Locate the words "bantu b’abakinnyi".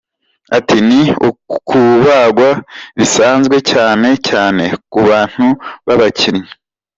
5.09-6.51